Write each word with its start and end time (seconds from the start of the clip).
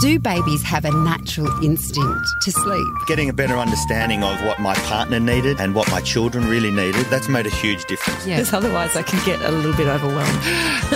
Do 0.00 0.18
babies 0.20 0.62
have 0.62 0.84
a 0.84 0.92
natural 0.92 1.48
instinct 1.64 2.28
to 2.42 2.52
sleep? 2.52 2.86
Getting 3.08 3.28
a 3.30 3.32
better 3.32 3.56
understanding 3.56 4.22
of 4.22 4.40
what 4.44 4.60
my 4.60 4.74
partner 4.74 5.18
needed 5.18 5.58
and 5.60 5.74
what 5.74 5.90
my 5.90 6.00
children 6.00 6.46
really 6.46 6.70
needed, 6.70 7.06
that's 7.06 7.28
made 7.28 7.46
a 7.46 7.50
huge 7.50 7.84
difference. 7.86 8.24
Yeah. 8.24 8.36
Because 8.36 8.52
otherwise, 8.52 8.94
I 8.94 9.02
can 9.02 9.24
get 9.26 9.40
a 9.42 9.50
little 9.50 9.72
bit 9.72 9.88
overwhelmed. 9.88 10.44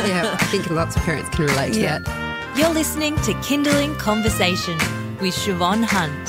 yeah, 0.06 0.36
I 0.38 0.44
think 0.46 0.70
lots 0.70 0.94
of 0.94 1.02
parents 1.02 1.28
can 1.30 1.46
relate 1.46 1.72
to 1.72 1.80
Yeah. 1.80 1.98
that. 1.98 2.56
You're 2.56 2.68
listening 2.72 3.16
to 3.22 3.34
Kindling 3.42 3.96
Conversation 3.96 4.76
with 5.20 5.34
Siobhan 5.34 5.82
Hunt. 5.84 6.28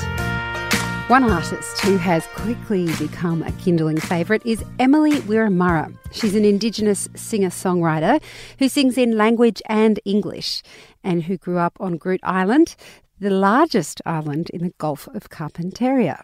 One 1.09 1.25
artist 1.25 1.79
who 1.81 1.97
has 1.97 2.25
quickly 2.33 2.87
become 2.97 3.43
a 3.43 3.51
kindling 3.51 3.99
favourite 3.99 4.43
is 4.45 4.63
Emily 4.79 5.11
Wurramara. 5.21 5.95
She's 6.11 6.33
an 6.33 6.45
Indigenous 6.45 7.07
singer 7.13 7.49
songwriter 7.49 8.19
who 8.57 8.67
sings 8.69 8.97
in 8.97 9.15
language 9.17 9.61
and 9.67 9.99
English 10.05 10.63
and 11.03 11.23
who 11.23 11.37
grew 11.37 11.57
up 11.57 11.77
on 11.79 11.97
Groot 11.97 12.21
Island, 12.23 12.75
the 13.19 13.29
largest 13.29 14.01
island 14.05 14.49
in 14.49 14.63
the 14.63 14.73
Gulf 14.77 15.07
of 15.07 15.29
Carpentaria. 15.29 16.23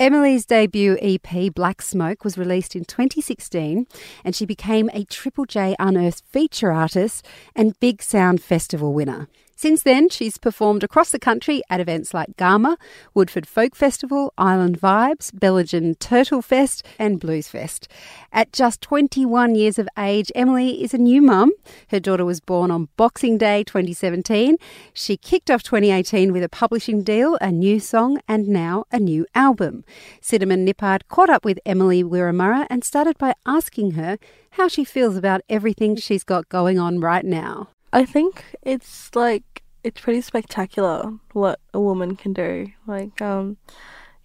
Emily's 0.00 0.44
debut 0.44 0.98
EP, 1.00 1.54
Black 1.54 1.80
Smoke, 1.80 2.24
was 2.24 2.36
released 2.36 2.74
in 2.74 2.84
2016 2.84 3.86
and 4.24 4.34
she 4.34 4.44
became 4.44 4.90
a 4.92 5.04
Triple 5.04 5.44
J 5.44 5.76
Unearthed 5.78 6.24
feature 6.26 6.72
artist 6.72 7.24
and 7.54 7.78
Big 7.78 8.02
Sound 8.02 8.42
Festival 8.42 8.92
winner. 8.92 9.28
Since 9.56 9.82
then, 9.82 10.08
she's 10.08 10.36
performed 10.36 10.82
across 10.82 11.10
the 11.10 11.18
country 11.18 11.62
at 11.70 11.80
events 11.80 12.12
like 12.12 12.36
Garma, 12.36 12.76
Woodford 13.14 13.46
Folk 13.46 13.76
Festival, 13.76 14.32
Island 14.36 14.80
Vibes, 14.80 15.30
Belgian 15.38 15.94
Turtle 15.94 16.42
Fest, 16.42 16.84
and 16.98 17.20
Blues 17.20 17.48
Fest. 17.48 17.88
At 18.32 18.52
just 18.52 18.80
21 18.80 19.54
years 19.54 19.78
of 19.78 19.88
age, 19.96 20.32
Emily 20.34 20.82
is 20.82 20.92
a 20.92 20.98
new 20.98 21.22
mum. 21.22 21.52
Her 21.88 22.00
daughter 22.00 22.24
was 22.24 22.40
born 22.40 22.70
on 22.70 22.88
Boxing 22.96 23.38
Day 23.38 23.62
2017. 23.62 24.56
She 24.92 25.16
kicked 25.16 25.50
off 25.50 25.62
2018 25.62 26.32
with 26.32 26.42
a 26.42 26.48
publishing 26.48 27.02
deal, 27.02 27.38
a 27.40 27.52
new 27.52 27.78
song, 27.78 28.20
and 28.26 28.48
now 28.48 28.84
a 28.90 28.98
new 28.98 29.24
album. 29.34 29.84
Cinnamon 30.20 30.66
Nippard 30.66 31.02
caught 31.08 31.30
up 31.30 31.44
with 31.44 31.60
Emily 31.64 32.02
Wurramara 32.02 32.66
and 32.68 32.82
started 32.82 33.16
by 33.18 33.34
asking 33.46 33.92
her 33.92 34.18
how 34.52 34.68
she 34.68 34.84
feels 34.84 35.16
about 35.16 35.42
everything 35.48 35.96
she's 35.96 36.24
got 36.24 36.48
going 36.48 36.78
on 36.78 37.00
right 37.00 37.24
now. 37.24 37.68
I 37.94 38.04
think 38.04 38.56
it's 38.60 39.14
like 39.14 39.62
it's 39.84 40.00
pretty 40.00 40.20
spectacular 40.20 41.12
what 41.32 41.60
a 41.72 41.80
woman 41.80 42.16
can 42.16 42.32
do. 42.32 42.66
Like, 42.88 43.22
um, 43.22 43.56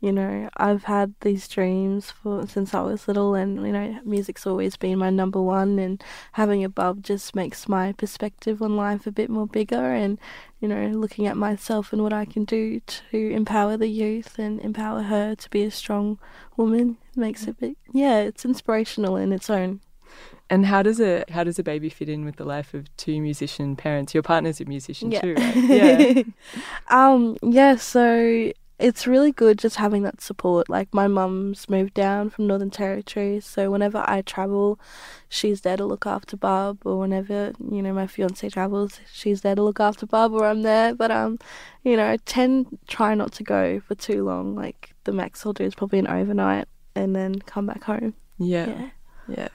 you 0.01 0.11
know, 0.11 0.49
I've 0.57 0.85
had 0.85 1.13
these 1.21 1.47
dreams 1.47 2.09
for 2.09 2.47
since 2.47 2.73
I 2.73 2.81
was 2.81 3.07
little, 3.07 3.35
and 3.35 3.63
you 3.63 3.71
know, 3.71 3.99
music's 4.03 4.47
always 4.47 4.75
been 4.75 4.97
my 4.97 5.11
number 5.11 5.39
one. 5.39 5.77
And 5.77 6.03
having 6.31 6.63
a 6.63 6.69
bub 6.69 7.03
just 7.03 7.35
makes 7.35 7.69
my 7.69 7.91
perspective 7.91 8.59
on 8.63 8.75
life 8.75 9.05
a 9.05 9.11
bit 9.11 9.29
more 9.29 9.45
bigger. 9.45 9.93
And 9.93 10.17
you 10.59 10.67
know, 10.67 10.87
looking 10.87 11.27
at 11.27 11.37
myself 11.37 11.93
and 11.93 12.01
what 12.01 12.11
I 12.11 12.25
can 12.25 12.45
do 12.45 12.79
to 12.79 13.17
empower 13.31 13.77
the 13.77 13.87
youth 13.87 14.39
and 14.39 14.59
empower 14.61 15.03
her 15.03 15.35
to 15.35 15.49
be 15.51 15.61
a 15.61 15.69
strong 15.69 16.17
woman 16.57 16.97
makes 17.15 17.47
it 17.47 17.59
big. 17.59 17.75
Yeah, 17.93 18.21
it's 18.21 18.45
inspirational 18.45 19.15
in 19.15 19.31
its 19.31 19.47
own. 19.47 19.81
And 20.49 20.65
how 20.65 20.81
does 20.81 20.99
a 20.99 21.23
how 21.29 21.43
does 21.43 21.59
a 21.59 21.63
baby 21.63 21.89
fit 21.89 22.09
in 22.09 22.25
with 22.25 22.37
the 22.37 22.45
life 22.45 22.73
of 22.73 22.95
two 22.97 23.21
musician 23.21 23.75
parents? 23.75 24.13
Your 24.13 24.23
partner's 24.23 24.59
a 24.59 24.65
musician 24.65 25.11
Yeah. 25.11 25.21
too, 25.21 25.35
right? 25.35 25.55
Yeah. 25.55 26.23
um, 26.89 27.37
yeah, 27.43 27.75
so 27.75 28.51
it's 28.79 29.05
really 29.05 29.31
good 29.33 29.59
just 29.59 29.75
having 29.75 30.03
that 30.03 30.21
support. 30.21 30.69
Like 30.69 30.91
my 30.93 31.07
mum's 31.07 31.67
moved 31.69 31.93
down 31.93 32.29
from 32.29 32.47
Northern 32.47 32.69
Territory, 32.71 33.41
so 33.41 33.69
whenever 33.69 34.03
I 34.07 34.21
travel, 34.21 34.79
she's 35.27 35.61
there 35.61 35.75
to 35.77 35.85
look 35.85 36.07
after 36.07 36.37
Bob, 36.37 36.79
or 36.85 36.97
whenever, 36.97 37.51
you 37.69 37.81
know, 37.81 37.93
my 37.93 38.07
fiance 38.07 38.47
travels, 38.49 39.01
she's 39.11 39.41
there 39.41 39.53
to 39.55 39.61
look 39.61 39.79
after 39.81 40.05
Bob 40.05 40.31
or 40.33 40.45
I'm 40.47 40.61
there. 40.63 40.95
But 40.95 41.11
um, 41.11 41.37
you 41.83 41.95
know, 41.97 42.09
I 42.09 42.17
tend 42.25 42.79
try 42.87 43.13
not 43.15 43.33
to 43.33 43.43
go 43.43 43.81
for 43.81 43.95
too 43.95 44.23
long. 44.23 44.55
Like 44.55 44.93
the 45.03 45.11
max 45.11 45.45
I'll 45.45 45.53
do 45.53 45.63
is 45.65 45.75
probably 45.75 45.99
an 45.99 46.07
overnight 46.07 46.67
and 46.95 47.15
then 47.15 47.35
come 47.41 47.65
back 47.67 47.83
home. 47.83 48.13
yeah. 48.39 48.67
Yeah. 48.69 48.89
Yeah. 49.29 49.49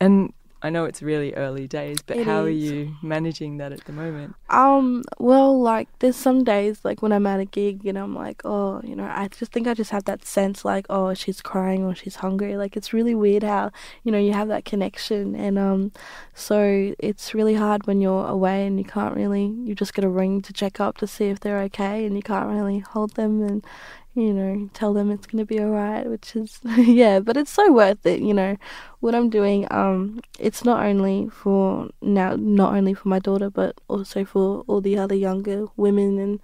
And 0.00 0.32
I 0.64 0.70
know 0.70 0.84
it's 0.84 1.02
really 1.02 1.34
early 1.34 1.66
days, 1.66 2.02
but 2.06 2.18
It 2.18 2.26
how 2.26 2.42
are 2.42 2.48
you 2.48 2.94
managing 3.02 3.56
that 3.56 3.72
at 3.72 3.84
the 3.84 3.92
moment? 3.92 4.36
Um, 4.48 5.02
well, 5.18 5.60
like 5.60 5.88
there's 5.98 6.14
some 6.14 6.44
days 6.44 6.84
like 6.84 7.02
when 7.02 7.10
I'm 7.10 7.26
at 7.26 7.40
a 7.40 7.44
gig 7.44 7.84
and 7.84 7.98
I'm 7.98 8.14
like, 8.14 8.42
oh, 8.44 8.80
you 8.84 8.94
know, 8.94 9.04
I 9.04 9.26
just 9.26 9.50
think 9.50 9.66
I 9.66 9.74
just 9.74 9.90
have 9.90 10.04
that 10.04 10.24
sense 10.24 10.64
like, 10.64 10.86
oh, 10.88 11.14
she's 11.14 11.40
crying 11.40 11.84
or 11.84 11.96
she's 11.96 12.16
hungry. 12.16 12.56
Like 12.56 12.76
it's 12.76 12.92
really 12.92 13.14
weird 13.14 13.42
how, 13.42 13.72
you 14.04 14.12
know, 14.12 14.18
you 14.18 14.32
have 14.34 14.48
that 14.48 14.64
connection 14.64 15.34
and 15.34 15.58
um 15.58 15.90
so 16.32 16.94
it's 17.00 17.34
really 17.34 17.54
hard 17.54 17.88
when 17.88 18.00
you're 18.00 18.26
away 18.28 18.64
and 18.64 18.78
you 18.78 18.84
can't 18.84 19.16
really 19.16 19.46
you 19.64 19.74
just 19.74 19.94
get 19.94 20.04
a 20.04 20.08
ring 20.08 20.40
to 20.42 20.52
check 20.52 20.78
up 20.78 20.96
to 20.98 21.08
see 21.08 21.26
if 21.26 21.40
they're 21.40 21.60
okay 21.62 22.06
and 22.06 22.14
you 22.14 22.22
can't 22.22 22.48
really 22.48 22.78
hold 22.78 23.14
them 23.16 23.42
and 23.42 23.66
you 24.14 24.32
know, 24.32 24.68
tell 24.74 24.92
them 24.92 25.10
it's 25.10 25.26
gonna 25.26 25.46
be 25.46 25.60
alright, 25.60 26.08
which 26.08 26.36
is 26.36 26.60
yeah, 26.76 27.20
but 27.20 27.36
it's 27.36 27.50
so 27.50 27.72
worth 27.72 28.04
it, 28.04 28.20
you 28.20 28.34
know. 28.34 28.56
What 29.00 29.14
I'm 29.14 29.30
doing, 29.30 29.66
um, 29.70 30.20
it's 30.38 30.64
not 30.64 30.84
only 30.84 31.28
for 31.30 31.88
now 32.02 32.36
not 32.36 32.74
only 32.74 32.94
for 32.94 33.08
my 33.08 33.18
daughter 33.18 33.50
but 33.50 33.80
also 33.88 34.24
for 34.24 34.64
all 34.66 34.80
the 34.80 34.98
other 34.98 35.14
younger 35.14 35.66
women 35.76 36.18
in 36.18 36.40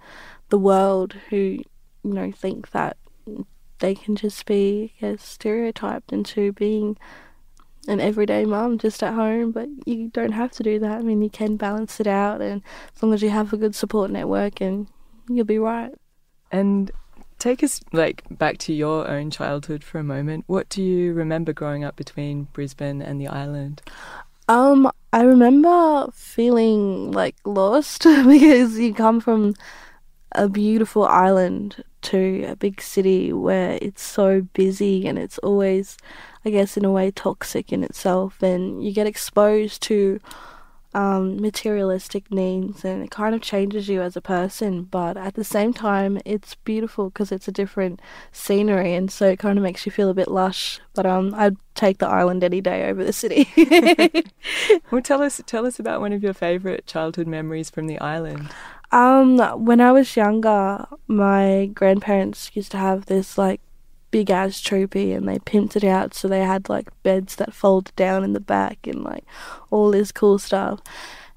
the 0.49 0.57
world 0.57 1.13
who, 1.29 1.35
you 1.35 1.65
know, 2.03 2.31
think 2.31 2.71
that 2.71 2.97
they 3.79 3.95
can 3.95 4.15
just 4.15 4.45
be 4.45 4.93
guess, 4.99 5.23
stereotyped 5.23 6.11
into 6.11 6.51
being 6.53 6.97
an 7.87 8.01
everyday 8.01 8.45
mum 8.45 8.77
just 8.77 9.01
at 9.03 9.13
home, 9.13 9.51
but 9.51 9.67
you 9.85 10.09
don't 10.09 10.33
have 10.33 10.51
to 10.51 10.63
do 10.63 10.79
that. 10.79 10.97
I 10.97 11.01
mean 11.01 11.21
you 11.21 11.29
can 11.29 11.55
balance 11.55 11.99
it 11.99 12.07
out 12.07 12.41
and 12.41 12.61
as 12.95 13.03
long 13.03 13.13
as 13.13 13.21
you 13.21 13.29
have 13.29 13.53
a 13.53 13.57
good 13.57 13.75
support 13.75 14.09
network 14.09 14.59
and 14.59 14.87
you'll 15.29 15.45
be 15.45 15.59
right. 15.59 15.93
And 16.51 16.91
take 17.39 17.63
us 17.63 17.81
like 17.91 18.23
back 18.29 18.57
to 18.59 18.73
your 18.73 19.07
own 19.07 19.31
childhood 19.31 19.83
for 19.83 19.97
a 19.97 20.03
moment. 20.03 20.43
What 20.47 20.69
do 20.69 20.83
you 20.83 21.13
remember 21.13 21.53
growing 21.53 21.83
up 21.83 21.95
between 21.95 22.43
Brisbane 22.53 23.01
and 23.01 23.19
the 23.19 23.27
island? 23.27 23.81
Um, 24.47 24.91
I 25.13 25.21
remember 25.21 26.09
feeling 26.13 27.11
like 27.11 27.35
lost 27.45 28.03
because 28.03 28.77
you 28.77 28.93
come 28.93 29.19
from 29.19 29.55
a 30.33 30.47
beautiful 30.47 31.05
island 31.05 31.83
to 32.01 32.45
a 32.47 32.55
big 32.55 32.81
city 32.81 33.33
where 33.33 33.77
it's 33.81 34.01
so 34.01 34.41
busy 34.53 35.07
and 35.07 35.17
it's 35.17 35.37
always, 35.39 35.97
I 36.45 36.49
guess, 36.49 36.77
in 36.77 36.85
a 36.85 36.91
way 36.91 37.11
toxic 37.11 37.73
in 37.73 37.83
itself, 37.83 38.41
and 38.41 38.83
you 38.83 38.91
get 38.91 39.07
exposed 39.07 39.81
to 39.83 40.19
um, 40.93 41.39
materialistic 41.39 42.31
needs 42.31 42.83
and 42.83 43.03
it 43.03 43.11
kind 43.11 43.35
of 43.35 43.41
changes 43.41 43.87
you 43.87 44.01
as 44.01 44.15
a 44.15 44.21
person 44.21 44.83
but 44.83 45.17
at 45.17 45.35
the 45.35 45.43
same 45.43 45.73
time 45.73 46.19
it's 46.25 46.55
beautiful 46.55 47.09
because 47.09 47.31
it's 47.31 47.47
a 47.47 47.51
different 47.51 48.01
scenery 48.31 48.93
and 48.95 49.11
so 49.11 49.27
it 49.27 49.39
kind 49.39 49.57
of 49.57 49.63
makes 49.63 49.85
you 49.85 49.91
feel 49.91 50.09
a 50.09 50.13
bit 50.13 50.29
lush 50.29 50.79
but 50.95 51.05
um 51.05 51.33
I'd 51.35 51.57
take 51.75 51.99
the 51.99 52.07
island 52.07 52.43
any 52.43 52.59
day 52.59 52.89
over 52.89 53.03
the 53.03 53.13
city 53.13 53.47
Well, 54.91 55.01
tell 55.01 55.21
us 55.21 55.41
tell 55.45 55.65
us 55.65 55.79
about 55.79 56.01
one 56.01 56.13
of 56.13 56.23
your 56.23 56.33
favorite 56.33 56.85
childhood 56.85 57.27
memories 57.27 57.69
from 57.69 57.87
the 57.87 57.99
island. 57.99 58.49
Um, 58.91 59.37
when 59.63 59.81
I 59.81 59.91
was 59.91 60.15
younger, 60.15 60.87
my 61.07 61.69
grandparents 61.73 62.49
used 62.53 62.71
to 62.71 62.77
have 62.77 63.05
this 63.05 63.37
like 63.37 63.61
big 64.11 64.29
ass 64.29 64.59
troopy 64.59 65.13
and 65.13 65.27
they 65.27 65.39
pimped 65.39 65.75
it 65.75 65.83
out 65.83 66.13
so 66.13 66.27
they 66.27 66.41
had 66.41 66.69
like 66.69 66.89
beds 67.03 67.35
that 67.35 67.53
folded 67.53 67.95
down 67.95 68.23
in 68.23 68.33
the 68.33 68.39
back 68.39 68.87
and 68.87 69.03
like 69.03 69.23
all 69.69 69.91
this 69.91 70.11
cool 70.11 70.39
stuff. 70.39 70.81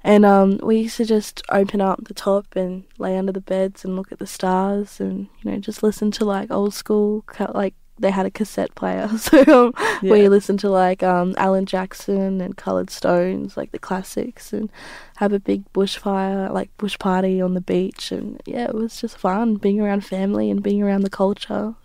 And 0.05 0.25
um, 0.25 0.59
we 0.61 0.79
used 0.79 0.97
to 0.97 1.05
just 1.05 1.41
open 1.49 1.79
up 1.79 2.03
the 2.03 2.13
top 2.13 2.55
and 2.55 2.83
lay 2.97 3.17
under 3.17 3.31
the 3.31 3.39
beds 3.39 3.85
and 3.85 3.95
look 3.95 4.11
at 4.11 4.19
the 4.19 4.27
stars 4.27 4.99
and 4.99 5.27
you 5.41 5.51
know 5.51 5.57
just 5.59 5.81
listen 5.81 6.11
to 6.11 6.25
like 6.25 6.51
old 6.51 6.73
school 6.73 7.23
like 7.53 7.73
they 7.99 8.11
had 8.11 8.25
a 8.25 8.31
cassette 8.31 8.73
player 8.75 9.07
so 9.17 9.67
um, 9.67 9.73
we 10.01 10.27
listened 10.27 10.59
to 10.59 10.69
like 10.69 11.03
um, 11.03 11.33
Alan 11.37 11.65
Jackson 11.65 12.41
and 12.41 12.57
Coloured 12.57 12.89
Stones 12.89 13.55
like 13.55 13.71
the 13.71 13.79
classics 13.79 14.51
and 14.51 14.69
have 15.17 15.31
a 15.31 15.39
big 15.39 15.71
bushfire, 15.73 16.51
like 16.51 16.75
bush 16.77 16.97
party 16.99 17.39
on 17.39 17.53
the 17.53 17.61
beach, 17.61 18.11
and 18.11 18.41
yeah, 18.45 18.65
it 18.65 18.75
was 18.75 18.99
just 18.99 19.17
fun 19.17 19.55
being 19.55 19.79
around 19.79 20.03
family 20.05 20.49
and 20.49 20.63
being 20.63 20.81
around 20.81 21.01
the 21.01 21.09
culture. 21.09 21.75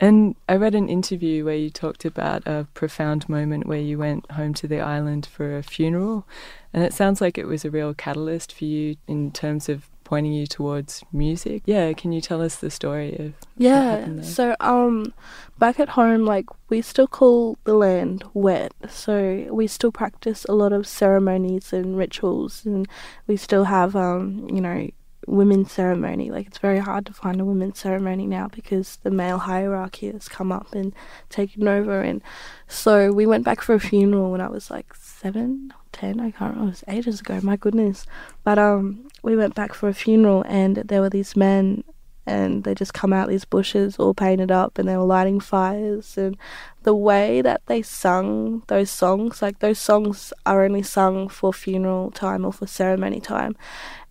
And 0.00 0.34
I 0.48 0.56
read 0.56 0.74
an 0.74 0.88
interview 0.88 1.44
where 1.44 1.54
you 1.54 1.70
talked 1.70 2.04
about 2.04 2.46
a 2.46 2.66
profound 2.74 3.28
moment 3.28 3.66
where 3.66 3.80
you 3.80 3.98
went 3.98 4.30
home 4.32 4.52
to 4.54 4.66
the 4.66 4.80
island 4.80 5.26
for 5.26 5.56
a 5.56 5.62
funeral. 5.62 6.26
And 6.72 6.82
it 6.82 6.92
sounds 6.92 7.20
like 7.20 7.38
it 7.38 7.46
was 7.46 7.64
a 7.64 7.70
real 7.70 7.94
catalyst 7.94 8.52
for 8.52 8.64
you 8.64 8.96
in 9.06 9.30
terms 9.30 9.68
of 9.68 9.88
pointing 10.04 10.32
you 10.32 10.46
towards 10.46 11.02
music. 11.12 11.62
Yeah, 11.64 11.92
can 11.94 12.12
you 12.12 12.20
tell 12.20 12.40
us 12.42 12.56
the 12.56 12.70
story 12.70 13.16
of 13.18 13.32
Yeah, 13.56 14.20
so 14.22 14.54
um, 14.60 15.12
back 15.58 15.80
at 15.80 15.90
home, 15.90 16.24
like 16.24 16.46
we 16.68 16.82
still 16.82 17.06
call 17.06 17.58
the 17.64 17.74
land 17.74 18.22
wet, 18.34 18.72
so 18.88 19.46
we 19.50 19.66
still 19.66 19.90
practice 19.90 20.44
a 20.44 20.52
lot 20.52 20.72
of 20.72 20.86
ceremonies 20.86 21.72
and 21.72 21.96
rituals, 21.96 22.64
and 22.66 22.86
we 23.26 23.36
still 23.36 23.64
have 23.64 23.96
um, 23.96 24.46
you 24.52 24.60
know, 24.60 24.90
women's 25.26 25.72
ceremony. 25.72 26.30
Like 26.30 26.46
it's 26.46 26.58
very 26.58 26.78
hard 26.78 27.06
to 27.06 27.12
find 27.12 27.40
a 27.40 27.44
women's 27.44 27.78
ceremony 27.78 28.26
now 28.26 28.48
because 28.48 28.96
the 29.02 29.10
male 29.10 29.38
hierarchy 29.38 30.10
has 30.10 30.28
come 30.28 30.52
up 30.52 30.74
and 30.74 30.94
taken 31.28 31.66
over. 31.68 32.00
And 32.00 32.22
so 32.68 33.12
we 33.12 33.26
went 33.26 33.44
back 33.44 33.60
for 33.60 33.74
a 33.74 33.80
funeral 33.80 34.30
when 34.30 34.40
I 34.40 34.48
was 34.48 34.70
like 34.70 34.94
seven, 34.94 35.72
ten. 35.92 36.20
I 36.20 36.30
can't 36.30 36.52
remember. 36.52 36.64
It 36.64 36.70
was 36.70 36.84
ages 36.88 37.20
ago. 37.20 37.40
My 37.42 37.56
goodness. 37.56 38.06
But 38.42 38.58
um, 38.58 39.08
we 39.22 39.36
went 39.36 39.54
back 39.54 39.74
for 39.74 39.88
a 39.88 39.94
funeral, 39.94 40.44
and 40.46 40.76
there 40.76 41.00
were 41.00 41.10
these 41.10 41.36
men 41.36 41.84
and 42.26 42.64
they 42.64 42.74
just 42.74 42.94
come 42.94 43.12
out 43.12 43.28
these 43.28 43.44
bushes 43.44 43.96
all 43.98 44.14
painted 44.14 44.50
up 44.50 44.78
and 44.78 44.88
they 44.88 44.96
were 44.96 45.04
lighting 45.04 45.40
fires 45.40 46.16
and 46.16 46.36
the 46.82 46.94
way 46.94 47.42
that 47.42 47.60
they 47.66 47.82
sung 47.82 48.62
those 48.68 48.90
songs 48.90 49.42
like 49.42 49.58
those 49.58 49.78
songs 49.78 50.32
are 50.46 50.64
only 50.64 50.82
sung 50.82 51.28
for 51.28 51.52
funeral 51.52 52.10
time 52.10 52.44
or 52.44 52.52
for 52.52 52.66
ceremony 52.66 53.20
time 53.20 53.54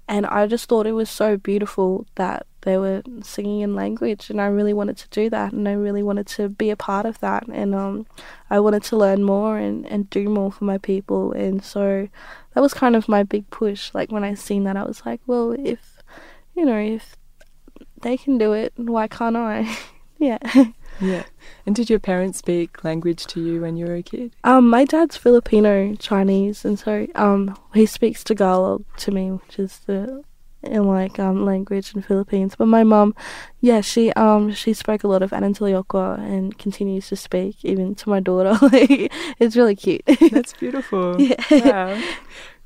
and 0.08 0.26
I 0.26 0.48
just 0.48 0.68
thought 0.68 0.88
it 0.88 0.94
was 0.94 1.10
so 1.10 1.38
beautiful 1.38 2.06
that 2.16 2.46
they 2.62 2.78
were 2.78 3.04
singing 3.22 3.62
in 3.62 3.76
language 3.76 4.30
and 4.30 4.40
I 4.40 4.46
really 4.46 4.74
wanted 4.74 4.98
to 4.98 5.10
do 5.10 5.30
that 5.30 5.54
and 5.54 5.68
I 5.68 5.74
really 5.74 6.04
wanted 6.04 6.28
to 6.28 6.50
be 6.50 6.70
a 6.70 6.78
part 6.78 7.06
of 7.06 7.20
that 7.20 7.48
and 7.48 7.76
um 7.76 8.06
I 8.50 8.60
wanted 8.60 8.84
to 8.84 8.98
learn 8.98 9.24
more 9.24 9.58
and, 9.58 9.86
and 9.88 10.10
do 10.10 10.30
more 10.30 10.52
for 10.52 10.66
my 10.66 10.78
people 10.78 11.32
and 11.34 11.64
so 11.64 12.08
that 12.54 12.62
was 12.62 12.74
kind 12.74 12.96
of 12.96 13.10
my 13.10 13.24
big 13.24 13.50
push 13.50 13.94
like 13.94 14.12
when 14.12 14.24
I 14.24 14.34
seen 14.34 14.64
that 14.64 14.78
I 14.78 14.84
was 14.84 15.06
like 15.06 15.22
well 15.28 15.52
if 15.52 15.98
you 16.56 16.66
know 16.66 16.80
if 16.80 17.18
they 18.04 18.18
can 18.18 18.38
do 18.38 18.54
it. 18.54 18.74
Why 18.76 19.08
can't 19.08 19.36
I? 19.36 19.76
yeah. 20.20 20.38
Yeah. 21.02 21.24
And 21.66 21.76
did 21.76 21.90
your 21.90 22.00
parents 22.00 22.40
speak 22.40 22.84
language 22.84 23.26
to 23.28 23.40
you 23.42 23.62
when 23.62 23.78
you 23.78 23.86
were 23.86 23.96
a 23.96 24.04
kid? 24.04 24.36
Um, 24.44 24.70
my 24.70 24.86
dad's 24.86 25.18
Filipino 25.18 25.96
Chinese, 25.96 26.66
and 26.66 26.78
so 26.78 27.08
um, 27.16 27.58
he 27.74 27.86
speaks 27.86 28.24
Tagalog 28.24 28.84
to 28.98 29.12
me, 29.12 29.32
which 29.32 29.60
is 29.60 29.80
the 29.86 30.24
in 30.64 30.88
like 30.88 31.20
um 31.20 31.46
language 31.46 31.94
in 31.94 32.02
Philippines. 32.02 32.56
But 32.58 32.68
my 32.68 32.84
mom, 32.84 33.16
yeah, 33.60 33.82
she 33.82 34.12
um 34.14 34.54
she 34.54 34.74
spoke 34.74 35.04
a 35.04 35.08
lot 35.08 35.22
of 35.22 35.32
Anindilyakwa 35.32 36.20
and 36.20 36.58
continues 36.58 37.10
to 37.10 37.16
speak 37.16 37.58
even 37.64 37.96
to 37.96 38.10
my 38.10 38.20
daughter. 38.20 38.58
it's 39.40 39.56
really 39.56 39.76
cute. 39.76 40.04
That's 40.32 40.54
beautiful. 40.60 41.20
Yeah. 41.22 41.36
Wow. 41.52 42.02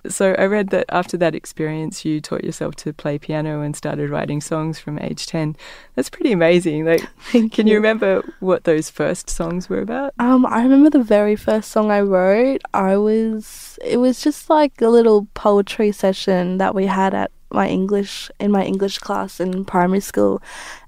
So 0.09 0.33
I 0.37 0.45
read 0.45 0.69
that 0.69 0.85
after 0.89 1.17
that 1.17 1.35
experience, 1.35 2.05
you 2.05 2.21
taught 2.21 2.43
yourself 2.43 2.75
to 2.77 2.93
play 2.93 3.17
piano 3.17 3.61
and 3.61 3.75
started 3.75 4.09
writing 4.09 4.41
songs 4.41 4.79
from 4.79 4.99
age 4.99 5.27
ten. 5.27 5.55
That's 5.95 6.09
pretty 6.09 6.31
amazing. 6.31 6.85
Like, 6.85 7.01
can 7.31 7.67
you 7.67 7.73
you. 7.73 7.75
remember 7.75 8.23
what 8.39 8.63
those 8.63 8.89
first 8.89 9.29
songs 9.29 9.69
were 9.69 9.81
about? 9.81 10.13
Um, 10.19 10.45
I 10.45 10.63
remember 10.63 10.89
the 10.89 11.03
very 11.03 11.35
first 11.35 11.71
song 11.71 11.91
I 11.91 12.01
wrote. 12.01 12.61
I 12.73 12.97
was 12.97 13.79
it 13.83 13.97
was 13.97 14.21
just 14.21 14.49
like 14.49 14.81
a 14.81 14.89
little 14.89 15.27
poetry 15.33 15.91
session 15.91 16.57
that 16.57 16.73
we 16.73 16.85
had 16.85 17.13
at 17.13 17.31
my 17.51 17.67
English 17.67 18.29
in 18.39 18.51
my 18.51 18.63
English 18.63 18.99
class 18.99 19.39
in 19.39 19.65
primary 19.65 19.99
school, 19.99 20.41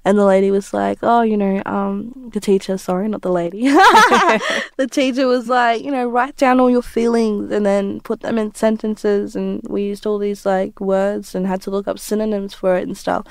and 0.04 0.18
the 0.18 0.24
lady 0.24 0.50
was 0.50 0.74
like, 0.74 0.98
"Oh, 1.02 1.22
you 1.22 1.36
know, 1.36 1.62
um, 1.66 2.30
the 2.32 2.40
teacher, 2.40 2.76
sorry, 2.78 3.08
not 3.08 3.22
the 3.22 3.32
lady, 3.32 3.62
the 4.76 4.88
teacher 4.90 5.26
was 5.26 5.48
like, 5.48 5.82
you 5.82 5.90
know, 5.90 6.08
write 6.08 6.36
down 6.36 6.60
all 6.60 6.70
your 6.70 6.82
feelings 6.82 7.50
and 7.50 7.64
then 7.64 8.00
put 8.00 8.20
them 8.20 8.38
in 8.38 8.54
sentences." 8.54 9.36
And 9.36 9.62
we 9.68 9.84
used 9.84 10.06
all 10.06 10.18
these 10.18 10.44
like 10.44 10.80
words 10.80 11.34
and 11.34 11.46
had 11.46 11.62
to 11.62 11.70
look 11.70 11.88
up 11.88 11.98
synonyms 11.98 12.54
for 12.54 12.76
it 12.76 12.86
and 12.86 12.96
stuff. 12.96 13.26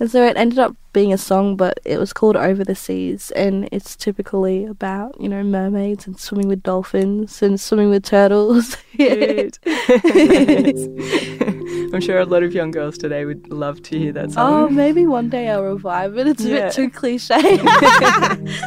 And 0.00 0.10
so 0.10 0.24
it 0.24 0.36
ended 0.36 0.60
up 0.60 0.76
being 0.92 1.12
a 1.12 1.18
song, 1.18 1.56
but 1.56 1.80
it 1.84 1.98
was 1.98 2.12
called 2.12 2.36
Over 2.36 2.64
the 2.64 2.74
Seas, 2.74 3.30
and 3.32 3.68
it's 3.72 3.96
typically 3.96 4.64
about, 4.64 5.20
you 5.20 5.28
know, 5.28 5.42
mermaids 5.42 6.06
and 6.06 6.18
swimming 6.18 6.48
with 6.48 6.62
dolphins 6.62 7.42
and 7.42 7.60
swimming 7.60 7.90
with 7.90 8.04
turtles. 8.04 8.76
I'm 11.92 12.00
sure 12.00 12.18
a 12.18 12.24
lot 12.26 12.42
of 12.42 12.52
young 12.52 12.70
girls 12.70 12.98
today 12.98 13.24
would 13.24 13.50
love 13.52 13.82
to 13.84 13.98
hear 13.98 14.12
that 14.12 14.32
song. 14.32 14.52
oh, 14.52 14.68
maybe 14.68 15.06
one 15.06 15.28
day 15.30 15.48
I'll 15.48 15.62
revive 15.62 16.16
it. 16.18 16.26
It's 16.26 16.44
a 16.44 16.48
Yeah. 16.48 16.60
bit 16.66 16.72
too 16.74 16.90
cliche. 16.90 17.34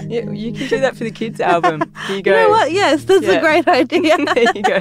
yeah, 0.08 0.30
you 0.32 0.52
can 0.54 0.68
do 0.68 0.80
that 0.80 0.96
for 0.98 1.04
the 1.04 1.12
kids' 1.12 1.40
album. 1.40 1.82
Here 2.08 2.18
you 2.18 2.24
go. 2.24 2.32
You 2.32 2.38
know 2.38 2.50
what? 2.50 2.72
Yes, 2.72 3.04
that's 3.04 3.26
Yeah. 3.26 3.34
a 3.34 3.42
great 3.42 3.68
idea. 3.82 4.18
there 4.18 4.46
you 4.56 4.64
go. 4.64 4.80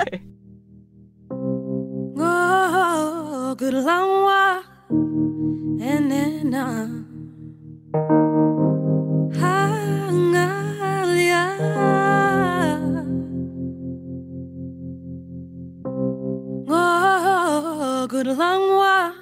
Oh, 2.22 3.54
good 3.58 3.75
long 3.75 4.20
and 5.82 6.10
then 6.10 6.54
uh, 6.54 6.86
Oh, 18.20 18.22
good 18.22 18.37
long 18.37 19.14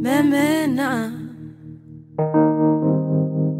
memena 0.00 1.10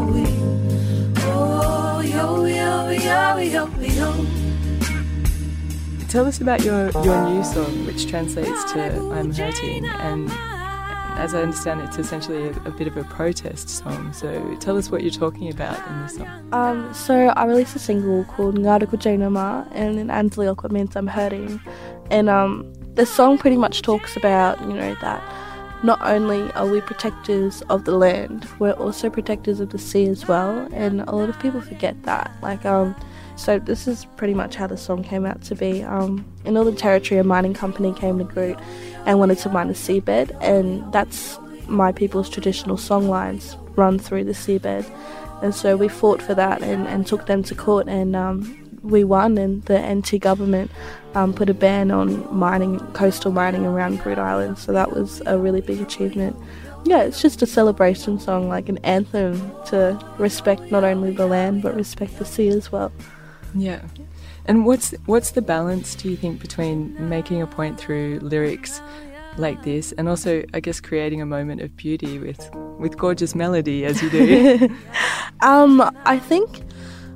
Oh 1.23 2.03
yo 2.03 2.43
yo 2.43 2.91
yo 2.91 3.39
yo 3.39 3.63
yo 3.79 4.09
Tell 6.09 6.27
us 6.27 6.41
about 6.41 6.63
your, 6.63 6.91
your 7.03 7.27
new 7.27 7.43
song, 7.43 7.85
which 7.87 8.05
translates 8.05 8.73
to 8.73 8.79
I'm 9.13 9.33
Hurting. 9.33 9.85
And 9.85 10.52
as 11.23 11.33
I 11.33 11.41
understand, 11.41 11.79
it's 11.79 11.97
essentially 11.97 12.49
a, 12.49 12.51
a 12.65 12.71
bit 12.71 12.85
of 12.85 12.97
a 12.97 13.05
protest 13.05 13.69
song. 13.69 14.11
So 14.11 14.55
tell 14.59 14.77
us 14.77 14.91
what 14.91 15.03
you're 15.03 15.19
talking 15.25 15.49
about 15.49 15.77
in 15.87 16.01
this 16.01 16.17
song. 16.17 16.49
Um, 16.51 16.93
so 16.93 17.27
I 17.29 17.45
released 17.45 17.77
a 17.77 17.79
single 17.79 18.25
called 18.25 18.55
Ngarrukwujenama, 18.55 19.69
and 19.71 19.97
in 19.97 20.07
Anzaliok 20.07 20.65
it 20.65 20.71
means 20.71 20.97
I'm 20.97 21.07
hurting. 21.07 21.61
And 22.11 22.29
um, 22.29 22.73
the 22.95 23.05
song 23.05 23.37
pretty 23.37 23.55
much 23.55 23.83
talks 23.83 24.17
about, 24.17 24.59
you 24.61 24.73
know, 24.73 24.95
that 24.99 25.23
not 25.81 26.01
only 26.01 26.51
are 26.53 26.67
we 26.67 26.81
protectors 26.81 27.61
of 27.69 27.85
the 27.85 27.95
land, 27.95 28.45
we're 28.59 28.73
also 28.73 29.09
protectors 29.09 29.61
of 29.61 29.69
the 29.69 29.79
sea 29.79 30.07
as 30.07 30.27
well. 30.27 30.67
And 30.73 31.01
a 31.01 31.15
lot 31.15 31.29
of 31.29 31.39
people 31.39 31.61
forget 31.61 32.03
that. 32.03 32.31
Like, 32.41 32.65
um, 32.65 32.95
so 33.35 33.59
this 33.59 33.87
is 33.87 34.05
pretty 34.17 34.33
much 34.33 34.55
how 34.55 34.67
the 34.67 34.77
song 34.77 35.03
came 35.03 35.25
out 35.25 35.41
to 35.43 35.55
be. 35.55 35.83
Um, 35.83 36.25
in 36.45 36.53
Northern 36.53 36.75
Territory, 36.75 37.19
a 37.19 37.23
mining 37.23 37.53
company 37.53 37.93
came 37.93 38.17
to 38.19 38.23
Groot 38.23 38.57
and 39.05 39.19
wanted 39.19 39.37
to 39.39 39.49
mine 39.49 39.67
the 39.67 39.73
seabed, 39.73 40.35
and 40.41 40.91
that's 40.93 41.39
my 41.67 41.91
people's 41.91 42.29
traditional 42.29 42.77
song 42.77 43.09
lines 43.09 43.57
run 43.75 43.97
through 43.97 44.23
the 44.25 44.33
seabed. 44.33 44.85
And 45.41 45.53
so 45.53 45.75
we 45.75 45.87
fought 45.87 46.21
for 46.21 46.33
that 46.35 46.61
and, 46.61 46.87
and 46.87 47.05
took 47.05 47.25
them 47.25 47.43
to 47.43 47.55
court, 47.55 47.87
and 47.87 48.15
um, 48.15 48.79
we 48.83 49.03
won. 49.03 49.37
And 49.37 49.63
the 49.63 49.79
NT 49.79 50.19
government 50.21 50.71
um, 51.15 51.33
put 51.33 51.49
a 51.49 51.53
ban 51.53 51.91
on 51.91 52.33
mining, 52.33 52.79
coastal 52.93 53.31
mining 53.31 53.65
around 53.65 53.99
Groot 53.99 54.19
Island. 54.19 54.57
So 54.57 54.71
that 54.71 54.91
was 54.91 55.21
a 55.25 55.37
really 55.37 55.61
big 55.61 55.81
achievement. 55.81 56.37
Yeah, 56.85 57.03
it's 57.03 57.21
just 57.21 57.41
a 57.41 57.45
celebration 57.45 58.19
song, 58.19 58.49
like 58.49 58.67
an 58.67 58.77
anthem 58.79 59.53
to 59.67 59.99
respect 60.17 60.69
not 60.69 60.83
only 60.83 61.11
the 61.11 61.25
land 61.25 61.61
but 61.61 61.75
respect 61.75 62.19
the 62.19 62.25
sea 62.25 62.49
as 62.49 62.71
well. 62.71 62.91
Yeah. 63.55 63.81
And 64.45 64.65
what's 64.65 64.91
what's 65.05 65.31
the 65.31 65.41
balance, 65.41 65.95
do 65.95 66.09
you 66.09 66.17
think, 66.17 66.41
between 66.41 67.09
making 67.09 67.41
a 67.41 67.47
point 67.47 67.79
through 67.79 68.19
lyrics 68.21 68.81
like 69.37 69.63
this 69.63 69.91
and 69.93 70.07
also, 70.07 70.43
I 70.53 70.59
guess, 70.59 70.79
creating 70.79 71.21
a 71.21 71.25
moment 71.25 71.61
of 71.61 71.75
beauty 71.75 72.19
with, 72.19 72.49
with 72.77 72.97
gorgeous 72.97 73.35
melody 73.35 73.85
as 73.85 74.01
you 74.01 74.09
do? 74.09 74.69
Um, 75.41 75.81
I 76.05 76.19
think 76.19 76.61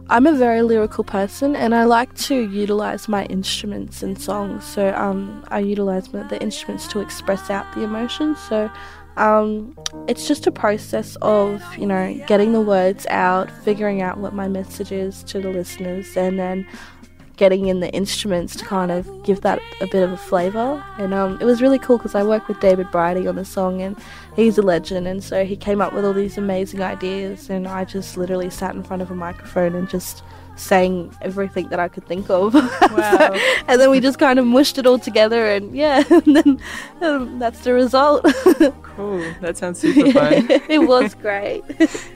I'm 0.09 0.25
a 0.25 0.33
very 0.33 0.61
lyrical 0.61 1.05
person, 1.05 1.55
and 1.55 1.73
I 1.73 1.85
like 1.85 2.13
to 2.15 2.49
utilize 2.49 3.07
my 3.07 3.23
instruments 3.25 4.03
in 4.03 4.17
songs. 4.17 4.65
So 4.65 4.93
um, 4.95 5.45
I 5.47 5.59
utilize 5.59 6.09
the 6.09 6.37
instruments 6.41 6.87
to 6.87 6.99
express 6.99 7.49
out 7.49 7.73
the 7.73 7.83
emotions. 7.83 8.37
So 8.39 8.69
um, 9.17 9.75
it's 10.07 10.27
just 10.27 10.47
a 10.47 10.51
process 10.51 11.17
of 11.21 11.61
you 11.77 11.85
know 11.85 12.13
getting 12.27 12.53
the 12.53 12.61
words 12.61 13.05
out, 13.07 13.51
figuring 13.63 14.01
out 14.01 14.19
what 14.19 14.33
my 14.33 14.47
message 14.47 14.91
is 14.91 15.23
to 15.23 15.41
the 15.41 15.49
listeners, 15.49 16.15
and 16.15 16.39
then 16.39 16.67
getting 17.35 17.67
in 17.67 17.79
the 17.79 17.89
instruments 17.91 18.55
to 18.55 18.65
kind 18.65 18.91
of 18.91 19.07
give 19.23 19.41
that 19.41 19.59
a 19.79 19.87
bit 19.87 20.03
of 20.03 20.11
a 20.11 20.17
flavour. 20.17 20.83
And 20.97 21.13
um, 21.13 21.37
it 21.39 21.45
was 21.45 21.61
really 21.61 21.77
cool 21.77 21.97
because 21.97 22.15
I 22.15 22.23
worked 22.23 22.47
with 22.47 22.59
David 22.59 22.89
Bridie 22.91 23.27
on 23.27 23.35
the 23.35 23.45
song, 23.45 23.81
and 23.81 23.97
he's 24.35 24.57
a 24.57 24.63
legend. 24.63 25.07
And 25.07 25.23
so 25.23 25.45
he 25.45 25.55
came 25.55 25.81
up 25.81 25.93
with 25.93 26.05
all 26.05 26.13
these 26.13 26.37
amazing 26.37 26.81
ideas, 26.81 27.49
and 27.49 27.67
I 27.67 27.85
just 27.85 28.17
literally 28.17 28.49
sat 28.49 28.75
in 28.75 28.83
front 28.83 29.01
of 29.01 29.11
a 29.11 29.15
microphone 29.15 29.75
and 29.75 29.89
just 29.89 30.23
sang 30.57 31.15
everything 31.21 31.69
that 31.69 31.79
I 31.79 31.87
could 31.87 32.05
think 32.05 32.29
of. 32.29 32.53
Wow. 32.53 33.33
and 33.67 33.79
then 33.79 33.89
we 33.89 33.99
just 33.99 34.19
kind 34.19 34.39
of 34.39 34.45
mushed 34.45 34.77
it 34.77 34.85
all 34.85 34.99
together, 34.99 35.47
and 35.47 35.75
yeah, 35.75 36.03
and 36.09 36.35
then 36.35 36.59
um, 37.01 37.39
that's 37.39 37.61
the 37.61 37.73
result. 37.73 38.23
cool. 38.81 39.19
That 39.41 39.57
sounds 39.57 39.79
super 39.79 40.11
fun. 40.11 40.47
it 40.69 40.87
was 40.87 41.13
great. 41.15 41.63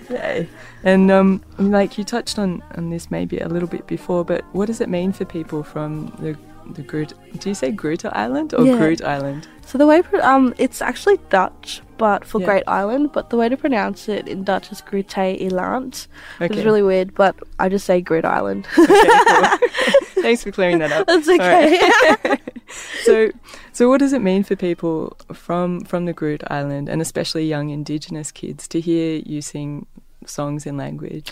Yay. 0.10 0.50
And 0.84 1.12
um, 1.12 1.44
like 1.60 1.98
you 1.98 2.04
touched 2.04 2.40
on, 2.40 2.64
on 2.76 2.90
this 2.90 3.12
maybe 3.12 3.38
a 3.38 3.48
little 3.48 3.68
bit 3.68 3.86
before, 3.86 4.26
but 4.26 4.44
what 4.54 4.66
does 4.66 4.82
it 4.82 4.90
mean 4.90 5.12
for 5.12 5.26
people 5.26 5.64
from 5.64 6.08
the 6.20 6.36
the 6.74 6.82
Groot. 6.82 7.14
Do 7.40 7.50
you 7.50 7.56
say 7.56 7.72
Groot 7.72 8.06
Island 8.06 8.54
or 8.54 8.66
Yeah. 8.66 8.78
Groot 8.78 9.04
Island? 9.04 9.48
So 9.66 9.78
the 9.78 9.88
way 9.88 10.02
um 10.22 10.54
it's 10.58 10.82
actually 10.82 11.18
Dutch, 11.30 11.82
but 11.98 12.26
for 12.26 12.40
Yeah. 12.42 12.48
Great 12.48 12.64
Island. 12.68 13.12
But 13.14 13.30
the 13.30 13.38
way 13.38 13.50
to 13.50 13.58
pronounce 13.58 14.10
it 14.10 14.28
in 14.28 14.44
Dutch 14.44 14.72
is 14.72 14.82
Groote 14.82 15.40
Eylandt, 15.40 16.08
which 16.40 16.56
is 16.56 16.66
really 16.66 16.84
weird. 16.84 17.14
But 17.16 17.36
I 17.60 17.70
just 17.70 17.86
say 17.86 18.02
Groot 18.02 18.26
Island. 18.26 18.68
Okay. 18.78 19.68
Thanks 20.22 20.44
for 20.44 20.52
clearing 20.52 20.80
that 20.80 20.92
up. 20.92 21.08
That's 21.08 21.28
okay. 21.28 21.80
right. 22.26 22.42
so, 23.04 23.32
so 23.72 23.90
what 23.90 24.00
does 24.00 24.14
it 24.14 24.22
mean 24.22 24.44
for 24.44 24.56
people 24.56 25.18
from 25.34 25.82
from 25.86 26.06
the 26.06 26.14
Groot 26.14 26.44
Island, 26.52 26.90
and 26.90 27.02
especially 27.02 27.46
young 27.48 27.70
Indigenous 27.70 28.32
kids, 28.32 28.68
to 28.70 28.80
hear 28.80 29.22
you 29.26 29.42
sing 29.42 29.88
songs 30.26 30.66
in 30.66 30.78
language? 30.78 31.32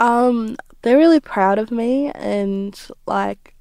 Um, 0.00 0.56
they're 0.82 0.96
really 0.96 1.20
proud 1.20 1.58
of 1.58 1.70
me, 1.70 2.10
and 2.12 2.78
like, 3.06 3.54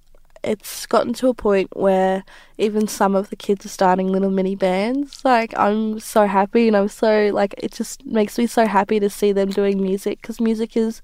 it's 0.48 0.86
gotten 0.86 1.12
to 1.14 1.28
a 1.28 1.34
point 1.34 1.76
where 1.76 2.24
even 2.58 2.88
some 2.88 3.16
of 3.16 3.30
the 3.30 3.36
kids 3.36 3.66
are 3.66 3.70
starting 3.70 4.08
little 4.08 4.32
mini 4.32 4.56
bands. 4.56 5.24
Like, 5.26 5.54
I'm 5.58 6.00
so 6.00 6.26
happy, 6.26 6.68
and 6.68 6.78
I'm 6.78 6.88
so 6.88 7.30
like, 7.34 7.54
it 7.58 7.74
just 7.74 8.06
makes 8.06 8.38
me 8.38 8.48
so 8.48 8.66
happy 8.66 9.00
to 9.00 9.10
see 9.10 9.34
them 9.34 9.50
doing 9.50 9.82
music 9.82 10.22
because 10.22 10.40
music 10.40 10.78
is. 10.78 11.02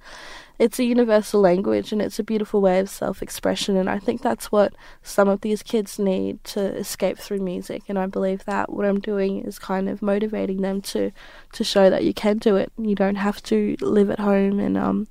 It's 0.59 0.77
a 0.77 0.83
universal 0.83 1.41
language 1.41 1.91
and 1.91 1.99
it's 1.99 2.19
a 2.19 2.23
beautiful 2.23 2.61
way 2.61 2.79
of 2.79 2.87
self 2.87 3.23
expression. 3.23 3.75
And 3.75 3.89
I 3.89 3.97
think 3.97 4.21
that's 4.21 4.51
what 4.51 4.73
some 5.01 5.27
of 5.27 5.41
these 5.41 5.63
kids 5.63 5.97
need 5.97 6.43
to 6.45 6.61
escape 6.77 7.17
through 7.17 7.39
music. 7.39 7.81
And 7.89 7.97
I 7.97 8.05
believe 8.05 8.45
that 8.45 8.71
what 8.71 8.85
I'm 8.85 8.99
doing 8.99 9.43
is 9.43 9.57
kind 9.57 9.89
of 9.89 10.03
motivating 10.03 10.61
them 10.61 10.79
to, 10.93 11.11
to 11.53 11.63
show 11.63 11.89
that 11.89 12.03
you 12.03 12.13
can 12.13 12.37
do 12.37 12.55
it. 12.55 12.71
You 12.77 12.93
don't 12.93 13.15
have 13.15 13.41
to 13.43 13.75
live 13.81 14.11
at 14.11 14.19
home 14.19 14.59
and 14.59 14.77
um, 14.77 15.07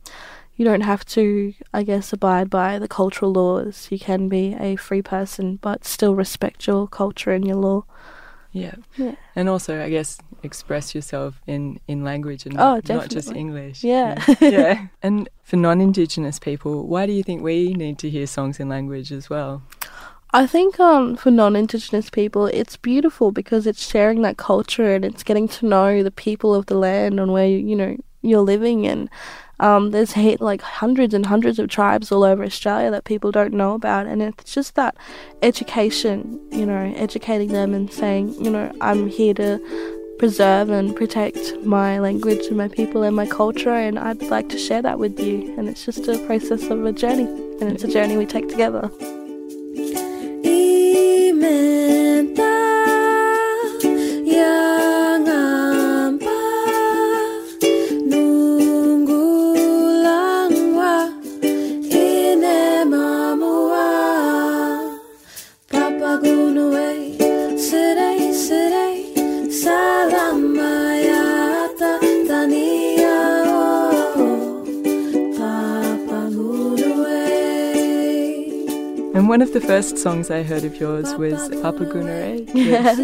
you 0.62 0.68
don't 0.68 0.82
have 0.82 1.04
to, 1.04 1.54
I 1.74 1.82
guess, 1.82 2.12
abide 2.12 2.48
by 2.48 2.78
the 2.78 2.86
cultural 2.86 3.32
laws. 3.32 3.88
You 3.90 3.98
can 3.98 4.28
be 4.28 4.54
a 4.54 4.76
free 4.76 5.02
person, 5.02 5.58
but 5.60 5.84
still 5.84 6.14
respect 6.14 6.68
your 6.68 6.86
culture 6.86 7.32
and 7.32 7.44
your 7.44 7.56
law. 7.56 7.84
Yeah. 8.52 8.76
Yeah. 8.96 9.16
And 9.34 9.48
also, 9.48 9.82
I 9.82 9.90
guess, 9.90 10.18
express 10.44 10.94
yourself 10.94 11.40
in, 11.48 11.80
in 11.88 12.04
language 12.04 12.46
and 12.46 12.54
Oh, 12.60 12.74
not, 12.74 12.88
not 12.88 13.10
just. 13.10 13.32
English. 13.32 13.82
Yeah. 13.82 14.22
Yeah. 14.28 14.36
yeah. 14.40 14.86
And 15.02 15.28
for 15.42 15.56
non 15.56 15.80
Indigenous 15.80 16.38
people, 16.38 16.86
why 16.86 17.06
do 17.06 17.12
you 17.12 17.24
think 17.24 17.42
we 17.42 17.72
need 17.74 17.98
to 17.98 18.08
hear 18.08 18.28
songs 18.28 18.60
in 18.60 18.68
language 18.68 19.10
as 19.10 19.28
well? 19.28 19.64
I 20.32 20.46
think 20.46 20.78
um, 20.78 21.16
for 21.16 21.30
non-Indigenous 21.30 22.08
people, 22.08 22.46
it's 22.46 22.78
beautiful 22.78 23.32
because 23.32 23.66
it's 23.66 23.86
sharing 23.86 24.22
that 24.22 24.38
culture 24.38 24.94
and 24.94 25.04
it's 25.04 25.22
getting 25.24 25.46
to 25.48 25.66
know 25.66 26.02
the 26.02 26.10
people 26.10 26.54
of 26.54 26.66
the 26.66 26.74
land 26.74 27.20
and 27.20 27.32
where 27.34 27.46
you 27.46 27.76
know 27.76 27.96
you're 28.22 28.40
living. 28.40 28.86
And 28.86 29.10
um, 29.60 29.90
there's 29.90 30.16
like 30.40 30.62
hundreds 30.62 31.14
and 31.14 31.26
hundreds 31.26 31.58
of 31.58 31.68
tribes 31.68 32.10
all 32.10 32.24
over 32.24 32.42
Australia 32.42 32.90
that 32.90 33.04
people 33.04 33.30
don't 33.30 33.52
know 33.52 33.74
about, 33.74 34.06
and 34.06 34.22
it's 34.22 34.54
just 34.54 34.74
that 34.74 34.96
education, 35.42 36.40
you 36.50 36.66
know, 36.66 36.92
educating 36.96 37.52
them 37.52 37.74
and 37.74 37.92
saying, 37.92 38.34
you 38.42 38.50
know, 38.50 38.72
I'm 38.80 39.08
here 39.08 39.34
to 39.34 39.60
preserve 40.18 40.70
and 40.70 40.94
protect 40.94 41.56
my 41.64 41.98
language 41.98 42.46
and 42.46 42.56
my 42.56 42.68
people 42.68 43.02
and 43.02 43.14
my 43.14 43.26
culture, 43.26 43.74
and 43.74 43.98
I'd 43.98 44.22
like 44.22 44.48
to 44.50 44.58
share 44.58 44.82
that 44.82 44.98
with 44.98 45.18
you. 45.18 45.54
And 45.58 45.68
it's 45.68 45.84
just 45.84 46.08
a 46.08 46.18
process 46.26 46.64
of 46.64 46.84
a 46.84 46.92
journey, 46.92 47.24
and 47.60 47.72
it's 47.72 47.84
a 47.84 47.88
journey 47.88 48.16
we 48.16 48.26
take 48.26 48.48
together. 48.48 48.90
Sirei 67.72 68.22
sirei 68.44 68.98
salamayata 69.62 70.72
tania 72.28 73.16
Papa 75.38 76.20
gunue 76.36 77.22
And 79.14 79.24
one 79.30 79.40
of 79.40 79.54
the 79.54 79.60
first 79.60 79.96
songs 79.96 80.30
I 80.30 80.42
heard 80.42 80.64
of 80.64 80.78
yours 80.78 81.14
was 81.14 81.48
Papa 81.62 81.86
Gunare. 81.86 82.46
Yes. 82.54 82.98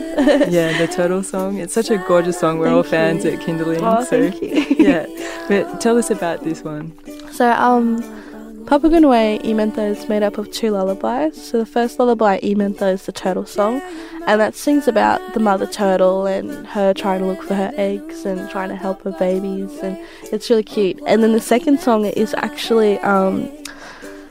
yeah, 0.53 0.77
the 0.77 0.87
turtle 0.87 1.23
song. 1.23 1.57
It's 1.59 1.73
such 1.73 1.91
a 1.91 1.97
gorgeous 1.97 2.39
song. 2.39 2.59
We're 2.59 2.69
all 2.69 2.83
fans 2.83 3.25
you. 3.25 3.31
at 3.33 3.41
Kindling. 3.41 3.83
Oh, 3.83 4.05
so 4.05 4.31
thank 4.31 4.43
you. 4.43 4.67
yeah. 4.79 5.07
But 5.49 5.81
tell 5.81 5.97
us 5.97 6.11
about 6.11 6.45
this 6.45 6.63
one. 6.63 6.93
So, 7.33 7.51
um, 7.53 8.03
Gunaway 8.69 9.39
Imenta 9.39 9.79
is 9.79 10.09
made 10.11 10.23
up 10.23 10.37
of 10.37 10.51
two 10.53 10.73
lullabies. 10.73 11.43
So, 11.43 11.59
the 11.59 11.67
first 11.67 11.99
lullaby, 11.99 12.39
Imenta, 12.41 12.93
is 12.93 13.07
the 13.07 13.13
turtle 13.13 13.47
song, 13.47 13.81
and 14.27 14.39
that 14.41 14.55
sings 14.55 14.87
about 14.87 15.33
the 15.33 15.41
mother 15.41 15.67
turtle 15.67 16.27
and 16.27 16.67
her 16.67 16.93
trying 16.93 17.21
to 17.21 17.27
look 17.27 17.43
for 17.43 17.55
her 17.55 17.73
eggs 17.77 18.27
and 18.27 18.49
trying 18.51 18.69
to 18.69 18.77
help 18.77 19.03
her 19.05 19.13
babies, 19.13 19.79
and 19.79 19.99
it's 20.25 20.51
really 20.51 20.63
cute. 20.63 21.01
And 21.07 21.23
then 21.23 21.33
the 21.33 21.41
second 21.41 21.81
song 21.81 22.05
is 22.05 22.35
actually, 22.35 22.99
um, 22.99 23.49